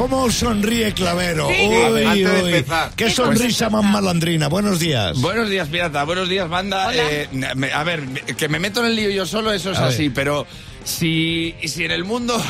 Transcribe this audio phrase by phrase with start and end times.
[0.00, 1.46] ¿Cómo sonríe Clavero?
[1.50, 1.68] Sí.
[1.68, 2.90] Uy, Antes de empezar.
[2.96, 4.48] Qué sonrisa más malandrina.
[4.48, 5.20] Buenos días.
[5.20, 6.04] Buenos días, pirata.
[6.04, 6.90] Buenos días, banda.
[6.94, 8.02] Eh, me- a ver,
[8.34, 9.90] que me meto en el lío yo solo, eso es A ver.
[9.92, 10.46] así, pero
[10.84, 12.42] si, si en el mundo...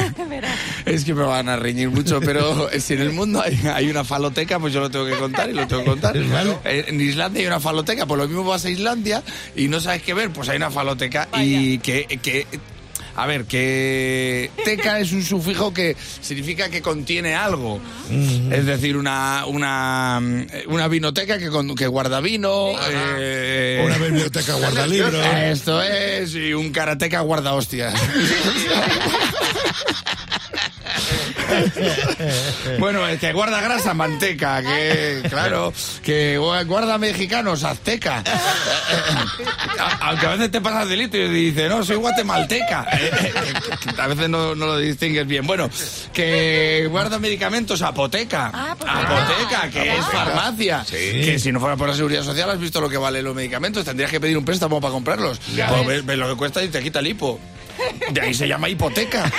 [0.86, 4.02] es que me van a reñir mucho, pero si en el mundo hay, hay una
[4.02, 6.14] faloteca, pues yo lo tengo que contar y lo tengo que contar.
[6.18, 6.58] Claro.
[6.64, 9.22] Eh, En Islandia hay una faloteca, pues lo mismo vas a Islandia
[9.54, 12.06] y no sabes qué ver, pues hay una faloteca y que...
[12.22, 12.46] que
[13.20, 17.80] a ver, que teca es un sufijo que significa que contiene algo.
[18.50, 20.20] Es decir, una, una,
[20.68, 22.70] una vinoteca que, con- que guarda vino.
[22.90, 25.14] eh, Una biblioteca guardalibros.
[25.42, 27.92] esto es, y un karateca guarda hostias.
[32.78, 35.72] bueno, el que guarda grasa, manteca, que, claro,
[36.02, 38.22] que gu- guarda mexicanos, azteca.
[40.00, 42.86] Aunque a veces te pasas delito y dices, no, soy guatemalteca.
[43.98, 45.46] A veces no, no lo distingues bien.
[45.46, 45.68] Bueno,
[46.12, 48.50] que guarda medicamentos, apoteca.
[48.54, 49.02] Ah, apoteca.
[49.02, 50.84] Apoteca, que es farmacia.
[51.24, 53.84] Que si no fuera por la seguridad social, has visto lo que valen los medicamentos.
[53.84, 55.40] Tendrías que pedir un préstamo para comprarlos.
[55.68, 57.40] Pues ves, ves lo que cuesta y te quita el hipo.
[58.10, 59.30] De ahí se llama hipoteca.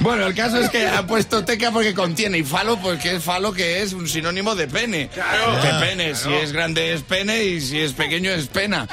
[0.00, 3.52] Bueno, el caso es que ha puesto teca porque contiene y falo porque es falo
[3.52, 5.08] que es un sinónimo de pene.
[5.08, 8.88] De pene, si es grande es pene y si es pequeño es pena.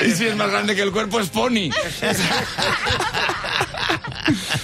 [0.04, 1.70] y si es más grande que el cuerpo es pony.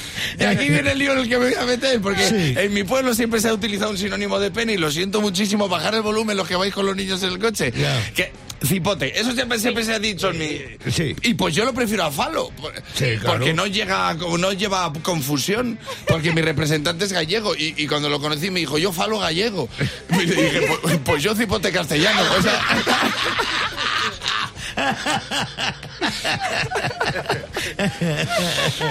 [0.45, 2.55] Y aquí viene el lío en el que me voy a meter, porque Sí.
[2.57, 5.69] en mi pueblo siempre se ha utilizado un sinónimo de pene y lo siento muchísimo,
[5.69, 7.73] bajar el volumen los que vais con los niños en el coche.
[8.15, 8.33] Que,
[8.65, 10.61] cipote, eso siempre, siempre se ha dicho en mi...
[10.91, 11.15] Sí.
[11.23, 13.39] Y pues yo lo prefiero a falo, por- Sí, claro.
[13.39, 15.79] porque no llega, no lleva confusión,
[16.09, 19.69] porque mi representante es gallego y, y cuando lo conocí me dijo, yo falo gallego.
[20.11, 22.23] Y le dije, pues, pues yo cipote castellano.
[22.39, 22.61] O sea,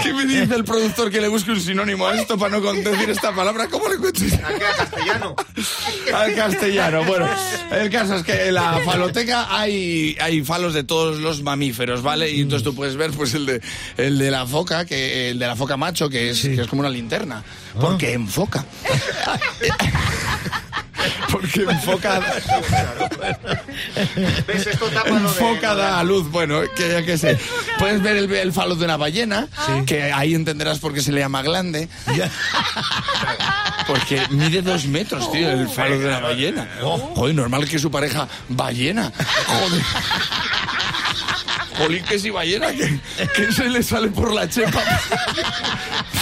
[0.04, 3.10] ¿Qué me dice el productor que le busque un sinónimo a esto para no decir
[3.10, 3.68] esta palabra?
[3.68, 4.26] ¿Cómo le encuentro?
[4.78, 5.36] castellano.
[6.14, 7.04] Al castellano.
[7.06, 7.28] Bueno,
[7.72, 12.32] el caso es que en la faloteca hay, hay falos de todos los mamíferos, ¿vale?
[12.32, 13.62] Y entonces tú puedes ver pues el de,
[13.98, 16.82] el de la foca, que el de la foca macho, que es, que es como
[16.82, 17.44] una linterna.
[17.80, 18.66] Porque enfoca.
[21.44, 22.22] Porque enfoca.
[24.48, 24.68] ¿Ves?
[24.68, 27.38] Esto tapa lo de- Enfoca da luz, bueno, que ya que sé.
[27.78, 29.48] Puedes ver el, el falo de una ballena,
[29.86, 31.90] que ahí entenderás por qué se le llama glande.
[33.88, 36.66] Porque mide dos metros, tío, el falo de la ballena.
[36.82, 39.12] Joder, normal que su pareja ballena.
[39.48, 39.82] Joder.
[41.78, 43.00] Jolín, que si ballena, que,
[43.36, 44.82] que se le sale por la chepa.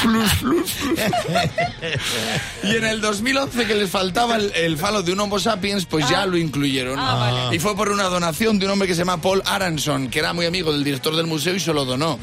[0.01, 0.99] Flus, flus, flus.
[2.63, 6.07] Y en el 2011 que les faltaba el, el falo de un Homo sapiens, pues
[6.09, 6.99] ya lo incluyeron.
[7.53, 10.33] Y fue por una donación de un hombre que se llama Paul Aronson, que era
[10.33, 12.19] muy amigo del director del museo y se lo donó.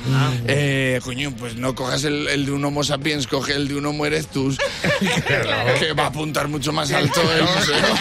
[0.46, 3.86] Eh, coño, pues no cojas el, el de un Homo sapiens, coge el de un
[3.86, 4.58] Homo erectus,
[5.78, 7.94] que va a apuntar mucho más alto el museo.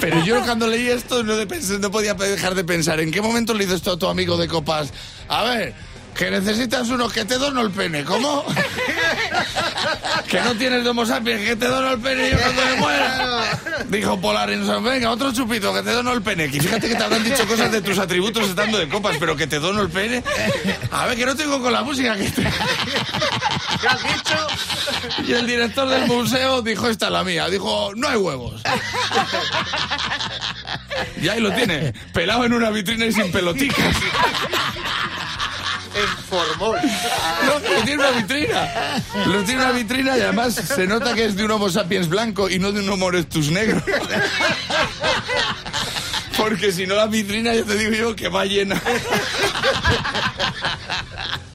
[0.00, 3.22] Pero yo cuando leí esto no, de pensar- no podía dejar de pensar, ¿en qué
[3.22, 4.92] momento le dices tú a tu amigo de copas?
[5.28, 5.74] A ver,
[6.16, 8.44] que necesitas uno que te dono el pene, ¿cómo?
[10.28, 13.60] que no tienes de Homo sapiens, que te dono el pene yo cuando me muera.
[13.88, 16.50] Dijo Polarenson, venga, otro chupito, que te dono el pene.
[16.50, 19.46] Que fíjate que te habrán dicho cosas de tus atributos estando de copas, pero que
[19.46, 20.24] te dono el pene.
[20.90, 22.16] A ver, que no tengo con la música.
[22.16, 22.42] Que te...
[22.42, 24.46] ¿Qué has dicho?
[25.26, 27.48] Y el director del museo dijo, esta es la mía.
[27.48, 28.62] Dijo, no hay huevos.
[31.20, 33.96] Y ahí lo tiene, pelado en una vitrina y sin peloticas.
[35.96, 36.78] En formol.
[37.46, 39.02] No, lo tiene una vitrina.
[39.26, 42.50] Lo tiene una vitrina y además se nota que es de un Homo sapiens blanco
[42.50, 43.82] y no de un Homo erectus negro.
[46.36, 48.80] Porque si no la vitrina, ya te digo yo que va llena.